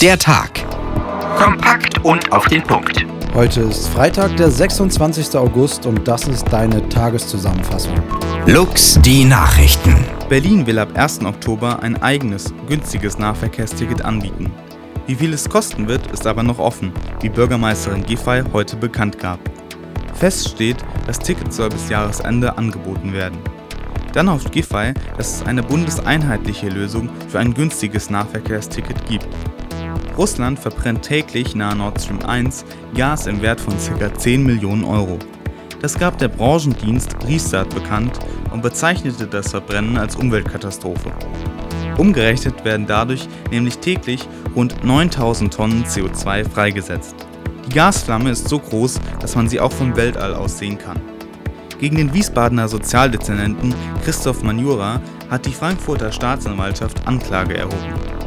Der 0.00 0.16
Tag. 0.16 0.64
Kompakt 1.36 2.02
und 2.06 2.32
auf 2.32 2.46
den 2.46 2.62
Punkt. 2.62 3.04
Heute 3.34 3.60
ist 3.60 3.86
Freitag, 3.88 4.34
der 4.38 4.50
26. 4.50 5.36
August 5.36 5.84
und 5.84 6.08
das 6.08 6.26
ist 6.26 6.50
deine 6.50 6.88
Tageszusammenfassung. 6.88 8.00
Lux 8.46 8.98
die 9.02 9.26
Nachrichten. 9.26 10.02
Berlin 10.30 10.66
will 10.66 10.78
ab 10.78 10.88
1. 10.94 11.22
Oktober 11.26 11.82
ein 11.82 12.00
eigenes, 12.00 12.54
günstiges 12.66 13.18
Nahverkehrsticket 13.18 14.02
anbieten. 14.02 14.50
Wie 15.06 15.16
viel 15.16 15.34
es 15.34 15.46
kosten 15.46 15.86
wird, 15.86 16.10
ist 16.12 16.26
aber 16.26 16.42
noch 16.42 16.58
offen, 16.58 16.94
wie 17.20 17.28
Bürgermeisterin 17.28 18.06
Giffey 18.06 18.42
heute 18.54 18.76
bekannt 18.76 19.18
gab. 19.18 19.38
Fest 20.14 20.48
steht, 20.48 20.78
das 21.06 21.18
Ticket 21.18 21.52
soll 21.52 21.68
bis 21.68 21.90
Jahresende 21.90 22.56
angeboten 22.56 23.12
werden. 23.12 23.38
Dann 24.14 24.30
hofft 24.30 24.50
Giffey, 24.50 24.94
dass 25.18 25.34
es 25.34 25.46
eine 25.46 25.62
bundeseinheitliche 25.62 26.70
Lösung 26.70 27.10
für 27.28 27.38
ein 27.38 27.52
günstiges 27.52 28.08
Nahverkehrsticket 28.08 29.04
gibt. 29.06 29.28
Russland 30.20 30.58
verbrennt 30.58 31.00
täglich 31.00 31.54
nahe 31.54 31.74
Nord 31.74 31.98
Stream 31.98 32.18
1 32.26 32.66
Gas 32.94 33.26
im 33.26 33.40
Wert 33.40 33.58
von 33.58 33.72
ca. 33.78 34.12
10 34.12 34.44
Millionen 34.44 34.84
Euro. 34.84 35.18
Das 35.80 35.98
gab 35.98 36.18
der 36.18 36.28
Branchendienst 36.28 37.16
Restart 37.26 37.74
bekannt 37.74 38.18
und 38.52 38.60
bezeichnete 38.60 39.26
das 39.26 39.52
Verbrennen 39.52 39.96
als 39.96 40.16
Umweltkatastrophe. 40.16 41.10
Umgerechnet 41.96 42.66
werden 42.66 42.84
dadurch 42.86 43.28
nämlich 43.50 43.78
täglich 43.78 44.28
rund 44.54 44.84
9000 44.84 45.54
Tonnen 45.54 45.84
CO2 45.84 46.46
freigesetzt. 46.46 47.14
Die 47.66 47.74
Gasflamme 47.74 48.28
ist 48.28 48.46
so 48.46 48.58
groß, 48.58 49.00
dass 49.20 49.34
man 49.36 49.48
sie 49.48 49.58
auch 49.58 49.72
vom 49.72 49.96
Weltall 49.96 50.34
aus 50.34 50.58
sehen 50.58 50.76
kann. 50.76 51.00
Gegen 51.78 51.96
den 51.96 52.12
Wiesbadener 52.12 52.68
Sozialdezernenten 52.68 53.74
Christoph 54.04 54.42
Manjura 54.42 55.00
hat 55.30 55.46
die 55.46 55.54
Frankfurter 55.54 56.12
Staatsanwaltschaft 56.12 57.08
Anklage 57.08 57.56
erhoben. 57.56 58.19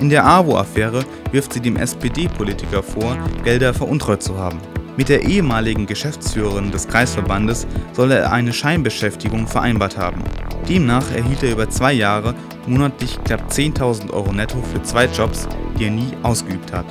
In 0.00 0.08
der 0.08 0.26
AWO-Affäre 0.26 1.04
wirft 1.30 1.52
sie 1.52 1.60
dem 1.60 1.76
SPD-Politiker 1.76 2.82
vor, 2.82 3.18
Gelder 3.44 3.74
veruntreut 3.74 4.22
zu 4.22 4.38
haben. 4.38 4.58
Mit 4.96 5.10
der 5.10 5.24
ehemaligen 5.24 5.84
Geschäftsführerin 5.84 6.70
des 6.70 6.88
Kreisverbandes 6.88 7.66
soll 7.92 8.12
er 8.12 8.32
eine 8.32 8.54
Scheinbeschäftigung 8.54 9.46
vereinbart 9.46 9.98
haben. 9.98 10.24
Demnach 10.66 11.04
erhielt 11.14 11.42
er 11.42 11.52
über 11.52 11.68
zwei 11.68 11.92
Jahre 11.92 12.34
monatlich 12.66 13.22
knapp 13.24 13.50
10.000 13.50 14.10
Euro 14.10 14.32
netto 14.32 14.62
für 14.72 14.82
zwei 14.82 15.04
Jobs, 15.04 15.46
die 15.78 15.84
er 15.84 15.90
nie 15.90 16.12
ausgeübt 16.22 16.72
hat. 16.72 16.86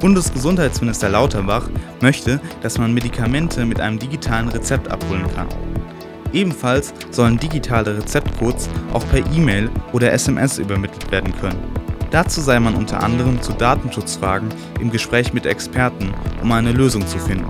Bundesgesundheitsminister 0.00 1.10
Lauterbach 1.10 1.68
möchte, 2.00 2.40
dass 2.62 2.78
man 2.78 2.94
Medikamente 2.94 3.66
mit 3.66 3.78
einem 3.78 3.98
digitalen 3.98 4.48
Rezept 4.48 4.90
abholen 4.90 5.26
kann. 5.34 5.48
Ebenfalls 6.32 6.94
sollen 7.10 7.38
digitale 7.38 7.98
Rezeptcodes 7.98 8.70
auch 8.94 9.06
per 9.08 9.18
E-Mail 9.36 9.68
oder 9.92 10.12
SMS 10.12 10.58
übermittelt 10.58 11.10
werden 11.10 11.34
können. 11.40 11.79
Dazu 12.10 12.40
sei 12.40 12.58
man 12.58 12.74
unter 12.74 13.02
anderem 13.02 13.40
zu 13.40 13.52
Datenschutzfragen 13.52 14.48
im 14.80 14.90
Gespräch 14.90 15.32
mit 15.32 15.46
Experten, 15.46 16.12
um 16.42 16.50
eine 16.52 16.72
Lösung 16.72 17.06
zu 17.06 17.18
finden. 17.18 17.48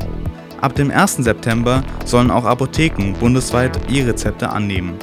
Ab 0.61 0.75
dem 0.75 0.91
1. 0.91 1.17
September 1.17 1.83
sollen 2.05 2.31
auch 2.31 2.45
Apotheken 2.45 3.15
bundesweit 3.19 3.79
E-Rezepte 3.91 4.51
annehmen. 4.51 4.95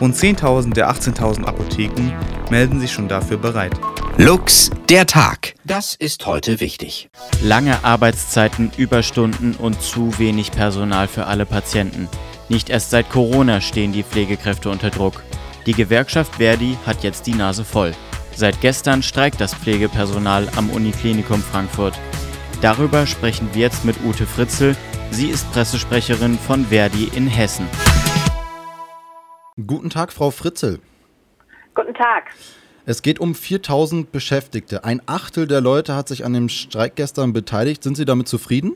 Rund 0.00 0.16
10.000 0.16 0.74
der 0.74 0.90
18.000 0.90 1.44
Apotheken 1.44 2.12
melden 2.50 2.80
sich 2.80 2.92
schon 2.92 3.08
dafür 3.08 3.36
bereit. 3.36 3.72
Lux 4.18 4.70
der 4.88 5.06
Tag. 5.06 5.54
Das 5.64 5.94
ist 5.94 6.26
heute 6.26 6.60
wichtig. 6.60 7.08
Lange 7.42 7.84
Arbeitszeiten, 7.84 8.72
Überstunden 8.76 9.54
und 9.54 9.80
zu 9.80 10.18
wenig 10.18 10.50
Personal 10.50 11.06
für 11.06 11.26
alle 11.26 11.46
Patienten. 11.46 12.08
Nicht 12.48 12.70
erst 12.70 12.90
seit 12.90 13.10
Corona 13.10 13.60
stehen 13.60 13.92
die 13.92 14.02
Pflegekräfte 14.02 14.70
unter 14.70 14.90
Druck. 14.90 15.22
Die 15.66 15.74
Gewerkschaft 15.74 16.36
Verdi 16.36 16.76
hat 16.86 17.02
jetzt 17.02 17.26
die 17.26 17.34
Nase 17.34 17.64
voll. 17.64 17.92
Seit 18.36 18.60
gestern 18.60 19.02
streikt 19.02 19.40
das 19.40 19.54
Pflegepersonal 19.54 20.46
am 20.56 20.68
Uniklinikum 20.68 21.40
Frankfurt. 21.40 21.98
Darüber 22.60 23.06
sprechen 23.06 23.48
wir 23.54 23.62
jetzt 23.62 23.86
mit 23.86 23.96
Ute 24.04 24.26
Fritzel. 24.26 24.76
Sie 25.10 25.28
ist 25.28 25.50
Pressesprecherin 25.52 26.38
von 26.38 26.66
Verdi 26.66 27.10
in 27.14 27.28
Hessen. 27.28 27.66
Guten 29.66 29.88
Tag, 29.88 30.12
Frau 30.12 30.30
Fritzel. 30.30 30.80
Guten 31.74 31.94
Tag. 31.94 32.24
Es 32.84 33.00
geht 33.00 33.20
um 33.20 33.34
4000 33.34 34.12
Beschäftigte. 34.12 34.84
Ein 34.84 35.00
Achtel 35.06 35.46
der 35.46 35.62
Leute 35.62 35.96
hat 35.96 36.06
sich 36.06 36.26
an 36.26 36.34
dem 36.34 36.50
Streik 36.50 36.94
gestern 36.94 37.32
beteiligt. 37.32 37.82
Sind 37.82 37.96
Sie 37.96 38.04
damit 38.04 38.28
zufrieden? 38.28 38.74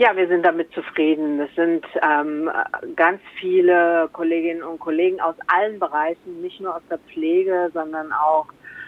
Ja, 0.00 0.16
wir 0.16 0.28
sind 0.28 0.46
damit 0.46 0.72
zufrieden. 0.72 1.38
Es 1.40 1.54
sind 1.56 1.84
ähm, 2.02 2.50
ganz 2.96 3.20
viele 3.38 4.08
Kolleginnen 4.14 4.62
und 4.62 4.80
Kollegen 4.80 5.20
aus 5.20 5.34
allen 5.46 5.78
Bereichen, 5.78 6.40
nicht 6.40 6.58
nur 6.58 6.74
aus 6.74 6.82
der 6.88 6.96
Pflege, 7.12 7.70
sondern 7.74 8.10
auch 8.10 8.46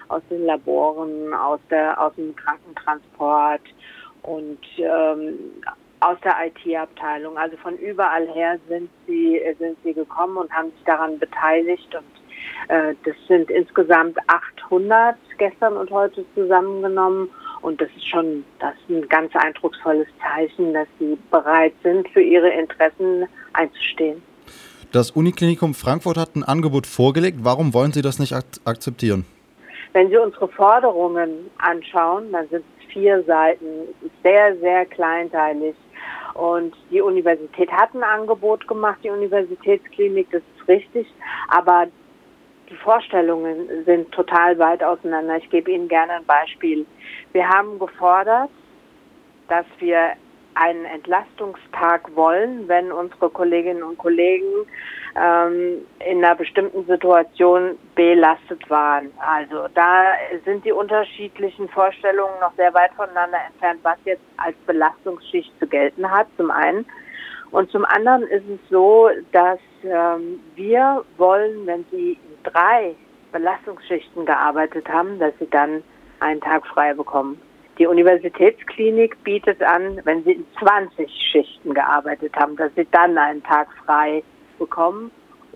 aus 0.08 0.22
den 0.30 0.46
Laboren, 0.46 1.34
aus, 1.34 1.60
der, 1.68 2.00
aus 2.00 2.14
dem 2.14 2.34
Krankentransport 2.34 3.60
und 4.22 4.58
ähm, 4.78 5.38
aus 6.00 6.16
der 6.24 6.34
IT-Abteilung. 6.46 7.36
Also 7.36 7.58
von 7.58 7.76
überall 7.76 8.26
her 8.28 8.58
sind 8.70 8.88
sie, 9.06 9.38
sind 9.58 9.76
sie 9.84 9.92
gekommen 9.92 10.38
und 10.38 10.50
haben 10.50 10.70
sich 10.70 10.84
daran 10.86 11.18
beteiligt. 11.18 11.94
Und 11.94 12.74
äh, 12.74 12.94
das 13.04 13.16
sind 13.28 13.50
insgesamt 13.50 14.16
800 14.28 15.16
gestern 15.36 15.76
und 15.76 15.90
heute 15.90 16.24
zusammengenommen. 16.34 17.28
Und 17.62 17.80
das 17.80 17.88
ist 17.96 18.08
schon 18.08 18.44
das 18.58 18.74
ist 18.88 18.96
ein 18.96 19.08
ganz 19.08 19.34
eindrucksvolles 19.34 20.08
Zeichen, 20.20 20.74
dass 20.74 20.88
sie 20.98 21.16
bereit 21.30 21.72
sind, 21.82 22.08
für 22.10 22.20
ihre 22.20 22.50
Interessen 22.50 23.26
einzustehen. 23.52 24.22
Das 24.92 25.10
Uniklinikum 25.12 25.72
Frankfurt 25.72 26.18
hat 26.18 26.36
ein 26.36 26.44
Angebot 26.44 26.86
vorgelegt. 26.86 27.38
Warum 27.42 27.72
wollen 27.72 27.92
Sie 27.92 28.02
das 28.02 28.18
nicht 28.18 28.34
ak 28.34 28.44
akzeptieren? 28.64 29.24
Wenn 29.94 30.10
Sie 30.10 30.18
unsere 30.18 30.48
Forderungen 30.48 31.50
anschauen, 31.58 32.30
dann 32.32 32.48
sind 32.48 32.64
es 32.78 32.92
vier 32.92 33.22
Seiten, 33.24 33.66
sehr, 34.22 34.56
sehr 34.58 34.84
kleinteilig. 34.86 35.74
Und 36.34 36.74
die 36.90 37.00
Universität 37.00 37.70
hat 37.70 37.94
ein 37.94 38.02
Angebot 38.02 38.66
gemacht, 38.66 38.98
die 39.02 39.10
Universitätsklinik, 39.10 40.28
das 40.30 40.42
ist 40.56 40.68
richtig. 40.68 41.06
Aber 41.48 41.86
die 42.72 42.76
Vorstellungen 42.78 43.84
sind 43.84 44.10
total 44.12 44.58
weit 44.58 44.82
auseinander. 44.82 45.36
Ich 45.36 45.50
gebe 45.50 45.70
Ihnen 45.70 45.88
gerne 45.88 46.14
ein 46.14 46.24
Beispiel. 46.24 46.86
Wir 47.32 47.46
haben 47.46 47.78
gefordert, 47.78 48.48
dass 49.48 49.66
wir 49.78 50.12
einen 50.54 50.84
Entlastungstag 50.86 52.14
wollen, 52.14 52.66
wenn 52.68 52.90
unsere 52.92 53.30
Kolleginnen 53.30 53.82
und 53.82 53.98
Kollegen 53.98 54.66
ähm, 55.16 55.86
in 56.06 56.24
einer 56.24 56.34
bestimmten 56.34 56.84
Situation 56.86 57.78
belastet 57.94 58.68
waren. 58.70 59.10
Also 59.18 59.68
da 59.74 60.12
sind 60.44 60.64
die 60.64 60.72
unterschiedlichen 60.72 61.68
Vorstellungen 61.68 62.38
noch 62.40 62.54
sehr 62.56 62.72
weit 62.74 62.92
voneinander 62.94 63.38
entfernt, 63.46 63.80
was 63.82 63.98
jetzt 64.04 64.24
als 64.38 64.56
Belastungsschicht 64.66 65.52
zu 65.58 65.66
gelten 65.66 66.10
hat, 66.10 66.26
zum 66.36 66.50
einen. 66.50 66.86
Und 67.52 67.70
zum 67.70 67.84
anderen 67.84 68.22
ist 68.22 68.48
es 68.48 68.58
so, 68.70 69.10
dass 69.30 69.58
ähm, 69.84 70.40
wir 70.54 71.04
wollen, 71.18 71.66
wenn 71.66 71.84
Sie 71.90 72.18
drei 72.44 72.94
Belastungsschichten 73.30 74.24
gearbeitet 74.24 74.88
haben, 74.88 75.18
dass 75.18 75.34
Sie 75.38 75.48
dann 75.50 75.82
einen 76.20 76.40
Tag 76.40 76.66
frei 76.66 76.94
bekommen. 76.94 77.38
Die 77.78 77.86
Universitätsklinik 77.86 79.22
bietet 79.22 79.62
an, 79.62 80.00
wenn 80.04 80.24
Sie 80.24 80.32
in 80.32 80.46
20 80.58 81.10
Schichten 81.30 81.74
gearbeitet 81.74 82.34
haben, 82.36 82.56
dass 82.56 82.74
Sie 82.74 82.86
dann 82.90 83.18
einen 83.18 83.42
Tag 83.42 83.68
frei 83.84 84.22
bekommen 84.58 85.10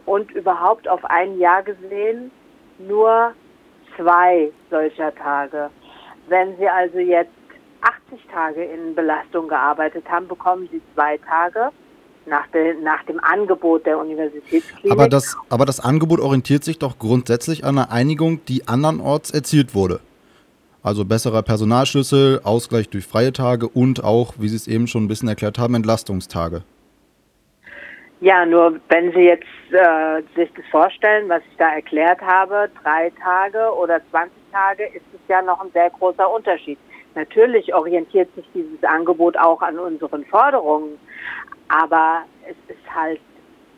und 0.05 0.31
überhaupt 0.33 0.87
auf 0.89 1.03
ein 1.07 1.39
Jahr 1.39 1.63
gesehen 1.63 2.31
nur 2.79 3.33
zwei 3.97 4.53
solcher 4.71 5.15
Tage. 5.15 5.71
Wenn 6.29 6.59
Sie 6.59 6.69
also 6.69 6.99
jetzt 6.99 7.31
80 7.81 8.27
Tage 8.31 8.65
in 8.65 8.95
Belastung 8.95 9.49
gearbeitet 9.49 10.05
haben, 10.11 10.29
bekommen 10.29 10.69
Sie 10.71 10.83
zwei 10.95 11.17
Tage 11.19 11.71
nach, 12.27 12.47
de, 12.49 12.75
nach 12.83 13.03
dem 13.05 13.21
Angebot 13.23 13.87
der 13.87 13.99
Universitätsklinik. 13.99 14.93
Aber 14.93 15.09
das, 15.09 15.37
aber 15.49 15.65
das 15.65 15.81
Angebot 15.81 16.21
orientiert 16.21 16.65
sich 16.65 16.79
doch 16.79 16.99
grundsätzlich 16.99 17.65
an 17.65 17.79
einer 17.79 17.91
Einigung, 17.91 18.45
die 18.47 18.69
andernorts 18.69 19.31
erzielt 19.31 19.75
wurde. 19.75 20.01
Also 20.83 21.05
besserer 21.05 21.43
Personalschlüssel, 21.43 22.41
Ausgleich 22.45 22.89
durch 22.89 23.07
freie 23.07 23.33
Tage 23.33 23.67
und 23.67 24.05
auch, 24.05 24.35
wie 24.39 24.49
Sie 24.49 24.57
es 24.57 24.69
eben 24.69 24.87
schon 24.87 25.05
ein 25.05 25.09
bisschen 25.09 25.29
erklärt 25.29 25.59
haben, 25.59 25.75
Entlastungstage. 25.75 26.63
Ja, 28.21 28.47
nur 28.47 28.79
wenn 28.89 29.13
Sie 29.13 29.21
jetzt 29.21 29.45
äh, 29.73 30.23
sich 30.35 30.51
das 30.55 30.65
vorstellen, 30.71 31.29
was 31.29 31.43
ich 31.51 31.57
da 31.59 31.75
erklärt 31.75 32.21
habe, 32.23 32.71
drei 32.83 33.13
Tage 33.23 33.75
oder 33.75 34.01
20 34.11 34.33
Tage, 34.53 34.85
ist 34.85 35.05
es 35.13 35.21
ja 35.29 35.43
noch 35.43 35.61
ein 35.61 35.71
sehr 35.73 35.91
großer 35.91 36.31
Unterschied. 36.31 36.79
Natürlich 37.15 37.75
orientiert 37.75 38.29
sich 38.35 38.45
dieses 38.55 38.83
Angebot 38.85 39.37
auch 39.39 39.63
an 39.63 39.79
unseren 39.79 40.25
Forderungen, 40.27 40.99
aber 41.69 42.23
es 42.49 42.57
ist 42.69 42.95
halt, 42.95 43.21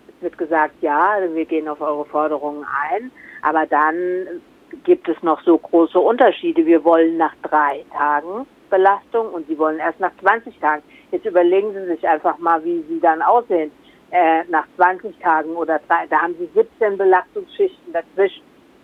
es 0.08 0.22
wird 0.22 0.38
gesagt, 0.38 0.74
ja, 0.80 1.18
wir 1.32 1.44
gehen 1.44 1.68
auf 1.68 1.80
eure 1.80 2.04
Forderungen 2.04 2.64
ein, 2.90 3.10
aber 3.42 3.66
dann 3.66 4.42
gibt 4.84 5.08
es 5.08 5.22
noch 5.22 5.40
so 5.42 5.56
große 5.58 5.98
Unterschiede. 5.98 6.66
Wir 6.66 6.84
wollen 6.84 7.16
nach 7.16 7.34
drei 7.42 7.84
Tagen 7.96 8.46
Belastung 8.68 9.28
und 9.28 9.46
Sie 9.48 9.58
wollen 9.58 9.78
erst 9.78 10.00
nach 10.00 10.12
20 10.20 10.58
Tagen. 10.58 10.82
Jetzt 11.10 11.26
überlegen 11.26 11.72
Sie 11.72 11.86
sich 11.86 12.06
einfach 12.06 12.38
mal, 12.38 12.62
wie 12.64 12.84
Sie 12.88 13.00
dann 13.00 13.22
aussehen. 13.22 13.70
Äh, 14.10 14.44
nach 14.48 14.66
20 14.76 15.18
Tagen 15.18 15.54
oder 15.54 15.80
drei, 15.86 16.06
da 16.08 16.22
haben 16.22 16.34
Sie 16.38 16.48
17 16.54 16.96
Belastungsschichten 16.96 17.92
dazwischen. 17.92 18.42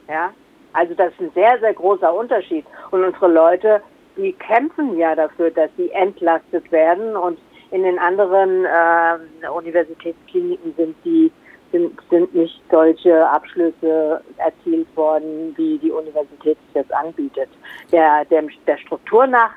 Ja, 0.09 0.33
also 0.75 0.93
das 0.95 1.13
ist 1.13 1.21
ein 1.21 1.31
sehr, 1.35 1.59
sehr 1.61 1.73
großer 1.73 2.13
Unterschied. 2.13 2.67
Und 2.91 3.05
unsere 3.05 3.29
Leute, 3.29 3.81
die 4.17 4.33
kämpfen 4.35 4.99
ja 4.99 5.15
dafür, 5.15 5.51
dass 5.51 5.71
sie 5.77 5.91
entlastet 5.93 6.71
werden. 6.71 7.17
Und 7.17 7.39
in 7.75 7.83
den 7.83 7.99
anderen 7.99 8.65
äh, 8.65 9.49
Universitätskliniken 9.49 10.75
sind 10.77 10.97
die 11.05 11.31
sind, 11.73 11.99
sind 12.09 12.33
nicht 12.33 12.63
solche 12.71 13.29
Abschlüsse 13.29 14.21
erzielt 14.37 14.87
worden, 14.97 15.53
wie 15.57 15.77
die 15.79 15.91
Universität 15.91 16.57
es 16.69 16.75
jetzt 16.75 16.95
anbietet. 16.95 17.49
Der, 17.91 18.25
der, 18.27 18.45
der 18.65 18.79
Struktur 18.79 19.27
nach 19.27 19.51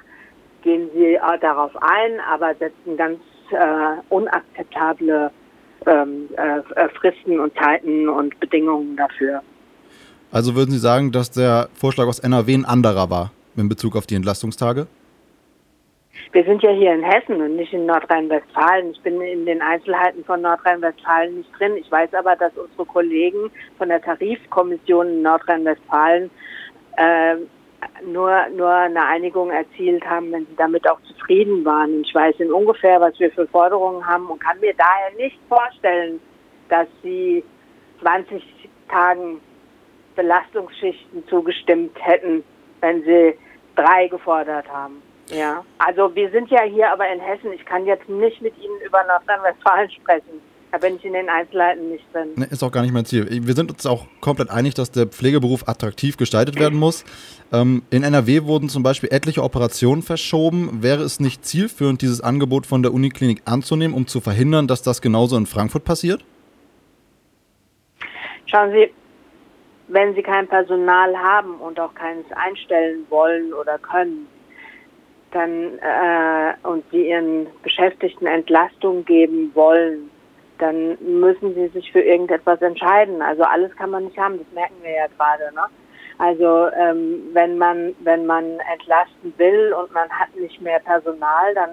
gehen 0.63 0.89
sie 0.95 1.19
darauf 1.41 1.71
ein, 1.79 2.19
aber 2.27 2.55
setzen 2.55 2.97
ganz 2.97 3.19
äh, 3.51 4.01
unakzeptable 4.09 5.29
ähm, 5.85 6.27
äh, 6.37 6.89
Fristen 6.99 7.39
und 7.39 7.53
Zeiten 7.53 8.09
und 8.09 8.39
Bedingungen 8.39 8.97
dafür. 8.97 9.43
Also 10.31 10.55
würden 10.55 10.71
Sie 10.71 10.79
sagen, 10.79 11.11
dass 11.11 11.29
der 11.29 11.69
Vorschlag 11.75 12.07
aus 12.07 12.17
NRW 12.17 12.55
ein 12.55 12.65
anderer 12.65 13.11
war 13.11 13.31
in 13.55 13.69
Bezug 13.69 13.95
auf 13.95 14.07
die 14.07 14.15
Entlastungstage? 14.15 14.87
Wir 16.31 16.43
sind 16.43 16.61
ja 16.61 16.71
hier 16.71 16.93
in 16.93 17.03
Hessen 17.03 17.41
und 17.41 17.55
nicht 17.55 17.73
in 17.73 17.85
Nordrhein-Westfalen. 17.85 18.91
Ich 18.91 19.01
bin 19.01 19.21
in 19.21 19.45
den 19.45 19.61
Einzelheiten 19.61 20.23
von 20.25 20.41
Nordrhein-Westfalen 20.41 21.37
nicht 21.37 21.49
drin. 21.57 21.77
Ich 21.77 21.91
weiß 21.91 22.13
aber, 22.13 22.35
dass 22.35 22.55
unsere 22.57 22.85
Kollegen 22.85 23.49
von 23.77 23.89
der 23.89 24.01
Tarifkommission 24.01 25.07
in 25.07 25.21
Nordrhein-Westfalen 25.21 26.29
äh, 26.97 27.35
nur, 28.05 28.47
nur 28.55 28.69
eine 28.69 29.05
Einigung 29.05 29.51
erzielt 29.51 30.05
haben, 30.05 30.31
wenn 30.31 30.45
sie 30.45 30.55
damit 30.57 30.89
auch 30.89 30.99
zufrieden 31.03 31.63
waren. 31.63 32.01
Ich 32.01 32.13
weiß 32.13 32.35
in 32.39 32.51
ungefähr, 32.51 32.99
was 32.99 33.19
wir 33.19 33.31
für 33.31 33.47
Forderungen 33.47 34.05
haben 34.05 34.27
und 34.27 34.39
kann 34.39 34.59
mir 34.59 34.73
daher 34.73 35.15
nicht 35.17 35.39
vorstellen, 35.47 36.19
dass 36.69 36.87
sie 37.03 37.43
20 38.01 38.43
Tagen 38.89 39.39
Belastungsschichten 40.15 41.27
zugestimmt 41.27 41.95
hätten, 41.99 42.43
wenn 42.81 43.03
sie 43.03 43.35
drei 43.75 44.07
gefordert 44.07 44.67
haben. 44.71 45.01
Ja, 45.29 45.63
also 45.77 46.13
wir 46.15 46.29
sind 46.31 46.49
ja 46.49 46.61
hier 46.63 46.91
aber 46.91 47.11
in 47.11 47.19
Hessen. 47.19 47.51
Ich 47.53 47.65
kann 47.65 47.85
jetzt 47.85 48.07
nicht 48.07 48.41
mit 48.41 48.57
Ihnen 48.57 48.79
über 48.85 49.03
Nordrhein-Westfalen 49.03 49.89
sprechen. 49.91 50.41
Da 50.71 50.77
bin 50.77 50.97
ich 50.97 51.05
in 51.05 51.13
den 51.13 51.29
Einzelheiten 51.29 51.89
nicht 51.89 52.03
drin. 52.13 52.29
Ne, 52.35 52.45
ist 52.45 52.61
auch 52.61 52.71
gar 52.71 52.81
nicht 52.81 52.93
mein 52.93 53.05
Ziel. 53.05 53.25
Wir 53.29 53.53
sind 53.53 53.71
uns 53.71 53.85
auch 53.85 54.05
komplett 54.19 54.49
einig, 54.49 54.73
dass 54.73 54.91
der 54.91 55.07
Pflegeberuf 55.07 55.67
attraktiv 55.67 56.17
gestaltet 56.17 56.59
werden 56.59 56.77
muss. 56.77 57.05
Ähm, 57.53 57.83
in 57.89 58.03
NRW 58.03 58.43
wurden 58.43 58.67
zum 58.67 58.83
Beispiel 58.83 59.09
etliche 59.11 59.43
Operationen 59.43 60.01
verschoben. 60.01 60.83
Wäre 60.83 61.03
es 61.03 61.21
nicht 61.21 61.45
zielführend, 61.45 62.01
dieses 62.01 62.19
Angebot 62.19 62.65
von 62.65 62.83
der 62.83 62.93
Uniklinik 62.93 63.43
anzunehmen, 63.45 63.95
um 63.95 64.07
zu 64.07 64.19
verhindern, 64.19 64.67
dass 64.67 64.81
das 64.81 65.01
genauso 65.01 65.37
in 65.37 65.45
Frankfurt 65.45 65.85
passiert? 65.85 66.25
Schauen 68.45 68.71
Sie, 68.71 68.91
wenn 69.87 70.15
Sie 70.15 70.21
kein 70.21 70.47
Personal 70.47 71.17
haben 71.17 71.55
und 71.55 71.79
auch 71.79 71.93
keines 71.93 72.25
einstellen 72.33 73.05
wollen 73.09 73.53
oder 73.53 73.77
können, 73.77 74.27
dann 75.31 75.77
äh, 75.79 76.53
und 76.63 76.83
sie 76.91 77.09
ihren 77.09 77.47
Beschäftigten 77.63 78.27
Entlastung 78.27 79.05
geben 79.05 79.51
wollen, 79.53 80.09
dann 80.59 80.97
müssen 81.01 81.53
sie 81.53 81.67
sich 81.67 81.91
für 81.91 82.01
irgendetwas 82.01 82.61
entscheiden. 82.61 83.21
Also 83.21 83.43
alles 83.43 83.75
kann 83.75 83.91
man 83.91 84.05
nicht 84.05 84.17
haben, 84.17 84.39
das 84.39 84.51
merken 84.53 84.75
wir 84.81 84.91
ja 84.91 85.07
gerade. 85.17 85.53
Ne? 85.53 85.63
Also 86.17 86.69
ähm, 86.75 87.29
wenn 87.33 87.57
man 87.57 87.95
wenn 87.99 88.25
man 88.25 88.59
entlasten 88.73 89.33
will 89.37 89.73
und 89.73 89.93
man 89.93 90.09
hat 90.09 90.35
nicht 90.35 90.61
mehr 90.61 90.79
Personal, 90.79 91.53
dann 91.53 91.69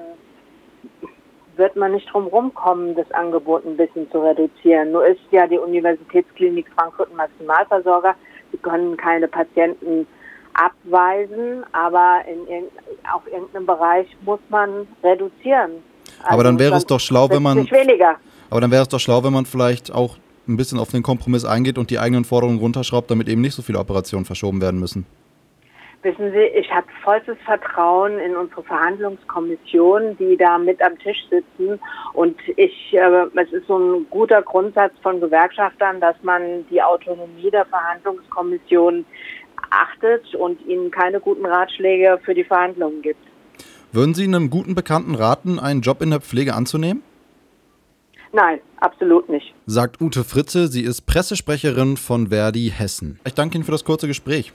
wird 1.56 1.76
man 1.76 1.92
nicht 1.92 2.12
drum 2.12 2.26
rumkommen, 2.26 2.94
das 2.96 3.10
Angebot 3.12 3.64
ein 3.64 3.76
bisschen 3.76 4.10
zu 4.10 4.18
reduzieren. 4.18 4.92
Nur 4.92 5.06
ist 5.06 5.20
ja 5.30 5.46
die 5.46 5.58
Universitätsklinik 5.58 6.66
Frankfurt 6.74 7.10
ein 7.10 7.16
Maximalversorger. 7.16 8.14
Sie 8.50 8.58
können 8.58 8.96
keine 8.96 9.28
Patienten 9.28 10.06
abweisen, 10.54 11.64
aber 11.72 12.22
in, 12.26 12.64
auf 13.12 13.26
irgendeinem 13.26 13.66
Bereich 13.66 14.06
muss 14.24 14.40
man 14.48 14.86
reduzieren. 15.02 15.72
Also 16.22 16.34
aber 16.34 16.44
dann 16.44 16.58
wäre 16.58 16.76
es 16.76 16.86
doch 16.86 17.00
schlau, 17.00 17.28
wenn 17.30 17.42
man. 17.42 17.70
Weniger. 17.70 18.16
Aber 18.50 18.60
dann 18.60 18.70
wäre 18.70 18.82
es 18.82 18.88
doch 18.88 19.00
schlau, 19.00 19.24
wenn 19.24 19.32
man 19.32 19.46
vielleicht 19.46 19.92
auch 19.92 20.16
ein 20.46 20.56
bisschen 20.56 20.78
auf 20.78 20.90
den 20.90 21.02
Kompromiss 21.02 21.44
eingeht 21.44 21.78
und 21.78 21.90
die 21.90 21.98
eigenen 21.98 22.24
Forderungen 22.24 22.58
runterschraubt, 22.58 23.10
damit 23.10 23.28
eben 23.28 23.40
nicht 23.40 23.54
so 23.54 23.62
viele 23.62 23.78
Operationen 23.78 24.24
verschoben 24.24 24.60
werden 24.60 24.78
müssen. 24.78 25.06
Wissen 26.04 26.32
Sie, 26.32 26.44
ich 26.54 26.70
habe 26.70 26.86
vollstes 27.02 27.38
Vertrauen 27.46 28.18
in 28.18 28.36
unsere 28.36 28.62
Verhandlungskommission, 28.62 30.18
die 30.18 30.36
da 30.36 30.58
mit 30.58 30.82
am 30.82 30.98
Tisch 30.98 31.24
sitzen. 31.30 31.80
Und 32.12 32.36
ich, 32.56 32.92
äh, 32.92 33.26
es 33.34 33.52
ist 33.52 33.66
so 33.66 33.78
ein 33.78 34.06
guter 34.10 34.42
Grundsatz 34.42 34.92
von 35.02 35.18
Gewerkschaftern, 35.18 36.02
dass 36.02 36.14
man 36.22 36.66
die 36.68 36.82
Autonomie 36.82 37.50
der 37.50 37.64
Verhandlungskommission 37.64 39.06
achtet 39.74 40.34
und 40.34 40.60
ihnen 40.66 40.90
keine 40.90 41.20
guten 41.20 41.46
Ratschläge 41.46 42.18
für 42.24 42.34
die 42.34 42.44
Verhandlungen 42.44 43.02
gibt. 43.02 43.20
Würden 43.92 44.14
Sie 44.14 44.24
einem 44.24 44.50
guten 44.50 44.74
Bekannten 44.74 45.14
raten, 45.14 45.58
einen 45.58 45.80
Job 45.80 46.02
in 46.02 46.10
der 46.10 46.20
Pflege 46.20 46.54
anzunehmen? 46.54 47.02
Nein, 48.32 48.58
absolut 48.80 49.28
nicht. 49.28 49.54
Sagt 49.66 50.00
Ute 50.00 50.24
Fritze, 50.24 50.66
sie 50.66 50.82
ist 50.82 51.06
Pressesprecherin 51.06 51.96
von 51.96 52.28
Verdi 52.30 52.72
Hessen. 52.76 53.20
Ich 53.24 53.34
danke 53.34 53.56
Ihnen 53.56 53.64
für 53.64 53.70
das 53.70 53.84
kurze 53.84 54.08
Gespräch. 54.08 54.52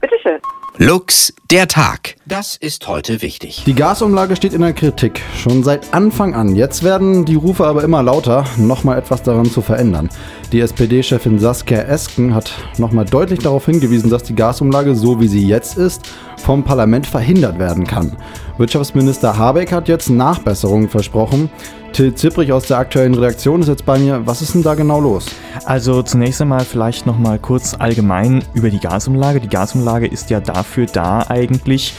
Bitteschön. 0.00 0.40
Lux, 0.78 1.34
der 1.50 1.68
Tag. 1.68 2.16
Das 2.26 2.56
ist 2.56 2.88
heute 2.88 3.22
wichtig. 3.22 3.64
Die 3.66 3.74
Gasumlage 3.74 4.34
steht 4.34 4.54
in 4.54 4.62
der 4.62 4.72
Kritik. 4.72 5.20
Schon 5.36 5.62
seit 5.62 5.92
Anfang 5.92 6.34
an. 6.34 6.56
Jetzt 6.56 6.82
werden 6.82 7.24
die 7.24 7.34
Rufe 7.34 7.66
aber 7.66 7.84
immer 7.84 8.02
lauter, 8.02 8.44
nochmal 8.56 8.98
etwas 8.98 9.22
daran 9.22 9.44
zu 9.44 9.60
verändern. 9.62 10.08
Die 10.52 10.58
SPD-Chefin 10.58 11.38
Saskia 11.38 11.82
Esken 11.82 12.34
hat 12.34 12.52
nochmal 12.76 13.04
deutlich 13.04 13.38
darauf 13.38 13.66
hingewiesen, 13.66 14.10
dass 14.10 14.24
die 14.24 14.34
Gasumlage, 14.34 14.96
so 14.96 15.20
wie 15.20 15.28
sie 15.28 15.46
jetzt 15.46 15.78
ist, 15.78 16.10
vom 16.38 16.64
Parlament 16.64 17.06
verhindert 17.06 17.60
werden 17.60 17.86
kann. 17.86 18.16
Wirtschaftsminister 18.58 19.38
Habeck 19.38 19.70
hat 19.70 19.86
jetzt 19.86 20.10
Nachbesserungen 20.10 20.88
versprochen. 20.88 21.50
Till 21.92 22.14
Zipprich 22.16 22.52
aus 22.52 22.66
der 22.66 22.78
aktuellen 22.78 23.14
Redaktion 23.14 23.60
ist 23.60 23.68
jetzt 23.68 23.86
bei 23.86 23.96
mir. 24.00 24.26
Was 24.26 24.42
ist 24.42 24.54
denn 24.54 24.64
da 24.64 24.74
genau 24.74 25.00
los? 25.00 25.26
Also 25.66 26.02
zunächst 26.02 26.42
einmal 26.42 26.64
vielleicht 26.64 27.06
nochmal 27.06 27.38
kurz 27.38 27.76
allgemein 27.78 28.42
über 28.52 28.70
die 28.70 28.80
Gasumlage. 28.80 29.38
Die 29.38 29.48
Gasumlage 29.48 30.08
ist 30.08 30.30
ja 30.30 30.40
dafür 30.40 30.86
da 30.86 31.26
eigentlich, 31.28 31.94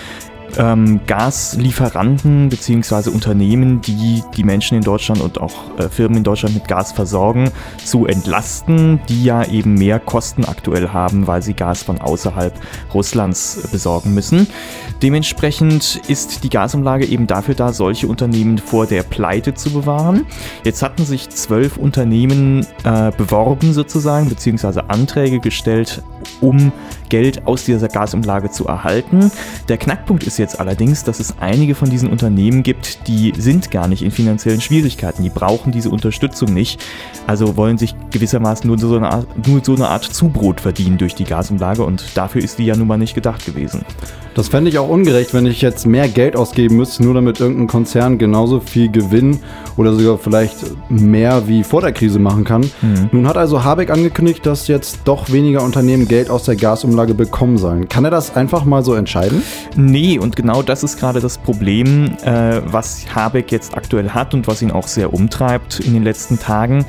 ähm, 0.58 1.00
Gaslieferanten 1.08 2.50
bzw. 2.50 3.10
Unternehmen, 3.10 3.82
die 3.82 4.24
die 4.36 4.44
Menschen 4.44 4.78
in 4.78 4.84
Deutschland 4.84 5.22
und 5.22 5.40
auch 5.40 5.78
äh, 5.78 5.90
Firmen 5.90 6.18
in 6.18 6.24
Deutschland 6.24 6.56
mit 6.56 6.68
Gas 6.68 6.92
versorgen, 6.92 7.52
zu 7.84 8.06
entlasten, 8.06 9.00
die 9.10 9.24
ja 9.24 9.44
eben 9.46 9.76
mehr 9.76 10.00
Kosten 10.00 10.46
aktuell 10.46 10.90
haben, 10.90 11.28
weil 11.28 11.42
sie 11.42 11.54
Gas 11.54 11.84
von 11.84 12.00
außerhalb 12.00 12.54
Russlands 12.94 13.70
besorgen 13.72 14.14
müssen. 14.14 14.48
Dementsprechend 15.02 16.02
ist 16.08 16.44
die 16.44 16.50
Gasumlage 16.50 17.06
eben 17.06 17.28
dafür 17.28 17.56
da, 17.56 17.74
solche 17.74 18.08
Unternehmen 18.08 18.58
vor 18.58 18.86
der 18.86 19.04
Pleite 19.04 19.54
zu 19.54 19.72
bewahren. 19.72 20.26
Jetzt 20.64 20.84
hatten 20.84 21.06
sich 21.06 21.30
zwölf 21.30 21.78
Unternehmen 21.78 22.66
äh, 22.84 23.12
beworben 23.18 23.74
sozusagen, 23.74 24.30
beziehungsweise 24.30 24.90
Anträge 24.90 25.40
gestellt, 25.40 26.04
um 26.40 26.72
Geld 27.10 27.46
aus 27.46 27.66
dieser 27.66 27.90
Gasumlage 27.90 28.52
zu 28.52 28.66
erhalten. 28.68 29.32
Der 29.68 29.78
Knackpunkt 29.78 30.24
ist 30.24 30.40
jetzt 30.40 30.60
allerdings, 30.60 31.04
dass 31.04 31.20
es 31.20 31.36
einige 31.40 31.76
von 31.76 31.90
diesen 31.90 32.10
Unternehmen 32.10 32.64
gibt, 32.64 33.08
die 33.08 33.34
sind 33.38 33.70
gar 33.70 33.88
nicht 33.88 34.02
in 34.02 34.12
finanziellen 34.12 34.62
Schwierigkeiten, 34.62 35.24
die 35.24 35.30
brauchen 35.30 35.72
diese 35.72 35.90
Unterstützung 35.90 36.54
nicht, 36.54 36.82
also 37.28 37.58
wollen 37.58 37.78
sich 37.78 37.96
gewissermaßen 38.12 38.66
nur 38.66 38.78
so 38.78 38.96
eine 38.96 39.12
Art, 39.12 39.48
nur 39.48 39.64
so 39.64 39.76
eine 39.76 39.90
Art 39.90 40.06
Zubrot 40.06 40.62
verdienen 40.62 40.98
durch 40.98 41.14
die 41.14 41.26
Gasumlage 41.26 41.84
und 41.84 42.16
dafür 42.16 42.42
ist 42.42 42.60
die 42.60 42.66
ja 42.66 42.78
nun 42.78 42.88
mal 42.88 42.98
nicht 42.98 43.14
gedacht 43.14 43.46
gewesen. 43.46 43.84
Das 44.34 44.48
fände 44.48 44.70
ich 44.70 44.80
auch 44.80 44.88
ungerecht, 44.88 45.34
wenn 45.34 45.46
ich 45.46 45.62
jetzt 45.62 45.86
mehr 45.86 46.08
Geld 46.08 46.38
ausgeben 46.38 46.78
müsste, 46.78 47.04
nur 47.04 47.14
damit 47.14 47.42
irgendein 47.42 47.68
Konzern 47.68 48.18
genauso 48.18 48.62
viel 48.62 48.90
Gewinn 48.90 49.40
oder 49.76 49.94
sogar 49.94 50.18
vielleicht 50.18 50.56
mehr 50.90 51.48
wie 51.48 51.64
vor 51.64 51.82
der 51.82 51.92
Krise 51.92 52.20
machen 52.20 52.46
kann. 52.46 52.62
Mhm. 52.82 53.10
Nun 53.12 53.28
hat 53.28 53.36
also 53.36 53.64
Habeck 53.64 53.90
angekündigt, 53.90 54.46
dass 54.46 54.68
jetzt 54.70 55.00
doch 55.04 55.32
weniger 55.32 55.64
Unternehmen 55.64 56.08
Geld 56.12 56.30
aus 56.30 56.44
der 56.44 56.58
Gasumlage 56.58 57.14
bekommen 57.14 57.58
sollen. 57.58 57.88
Kann 57.88 58.04
er 58.04 58.12
das 58.12 58.36
einfach 58.36 58.66
mal 58.66 58.84
so 58.84 58.96
entscheiden? 58.96 59.44
Nee, 59.78 60.20
und 60.20 60.36
genau 60.36 60.62
das 60.62 60.84
ist 60.84 61.00
gerade 61.00 61.22
das 61.22 61.38
Problem, 61.38 62.18
äh, 62.26 62.60
was 62.66 63.06
Habeck 63.16 63.50
jetzt 63.50 63.78
aktuell 63.78 64.10
hat 64.10 64.34
und 64.34 64.46
was 64.46 64.62
ihn 64.62 64.72
auch 64.72 64.90
sehr 64.90 65.14
umtreibt 65.14 65.80
in 65.80 65.94
den 65.94 66.04
letzten 66.04 66.38
Tagen. 66.38 66.86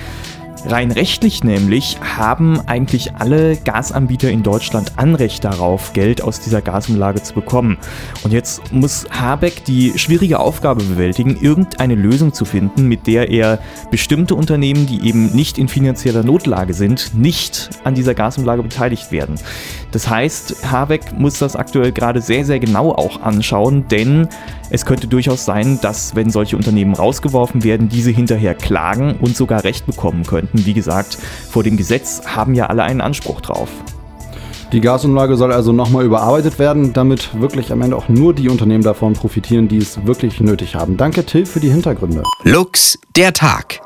Rein 0.64 0.92
rechtlich 0.92 1.42
nämlich 1.42 1.98
haben 2.16 2.60
eigentlich 2.66 3.14
alle 3.16 3.56
Gasanbieter 3.56 4.30
in 4.30 4.44
Deutschland 4.44 4.92
Anrecht 4.96 5.42
darauf, 5.44 5.92
Geld 5.92 6.22
aus 6.22 6.40
dieser 6.40 6.62
Gasumlage 6.62 7.20
zu 7.22 7.34
bekommen. 7.34 7.78
Und 8.22 8.32
jetzt 8.32 8.72
muss 8.72 9.06
Habeck 9.10 9.64
die 9.64 9.98
schwierige 9.98 10.38
Aufgabe 10.38 10.84
bewältigen, 10.84 11.36
irgendeine 11.40 11.96
Lösung 11.96 12.32
zu 12.32 12.44
finden, 12.44 12.86
mit 12.86 13.08
der 13.08 13.28
er 13.28 13.58
bestimmte 13.90 14.36
Unternehmen, 14.36 14.86
die 14.86 15.06
eben 15.06 15.34
nicht 15.34 15.58
in 15.58 15.66
finanzieller 15.66 16.22
Notlage 16.22 16.74
sind, 16.74 17.12
nicht 17.14 17.70
an 17.82 17.94
dieser 17.94 18.14
Gasumlage 18.14 18.62
beteiligt 18.62 19.10
werden. 19.10 19.34
Das 19.90 20.08
heißt, 20.08 20.70
Habeck 20.70 21.18
muss 21.18 21.38
das 21.38 21.56
aktuell 21.56 21.92
gerade 21.92 22.20
sehr, 22.20 22.44
sehr 22.44 22.60
genau 22.60 22.92
auch 22.92 23.20
anschauen, 23.20 23.88
denn 23.88 24.28
es 24.74 24.86
könnte 24.86 25.06
durchaus 25.06 25.44
sein, 25.44 25.78
dass, 25.82 26.14
wenn 26.14 26.30
solche 26.30 26.56
Unternehmen 26.56 26.94
rausgeworfen 26.94 27.62
werden, 27.62 27.90
diese 27.90 28.10
hinterher 28.10 28.54
klagen 28.54 29.16
und 29.20 29.36
sogar 29.36 29.64
Recht 29.64 29.84
bekommen 29.84 30.24
könnten. 30.24 30.51
Wie 30.52 30.74
gesagt, 30.74 31.18
vor 31.50 31.62
dem 31.62 31.76
Gesetz 31.76 32.22
haben 32.26 32.54
ja 32.54 32.66
alle 32.66 32.82
einen 32.82 33.00
Anspruch 33.00 33.40
drauf. 33.40 33.68
Die 34.72 34.80
Gasumlage 34.80 35.36
soll 35.36 35.52
also 35.52 35.72
nochmal 35.72 36.04
überarbeitet 36.04 36.58
werden, 36.58 36.94
damit 36.94 37.38
wirklich 37.38 37.72
am 37.72 37.82
Ende 37.82 37.94
auch 37.94 38.08
nur 38.08 38.32
die 38.34 38.48
Unternehmen 38.48 38.82
davon 38.82 39.12
profitieren, 39.12 39.68
die 39.68 39.76
es 39.76 40.06
wirklich 40.06 40.40
nötig 40.40 40.74
haben. 40.74 40.96
Danke 40.96 41.26
Till 41.26 41.44
für 41.44 41.60
die 41.60 41.68
Hintergründe. 41.68 42.22
Lux, 42.44 42.98
der 43.14 43.34
Tag. 43.34 43.80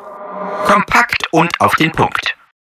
Kompakt 0.65 1.25
und 1.33 1.51
auf 1.61 1.75
den 1.75 1.91
Punkt. 1.91 2.36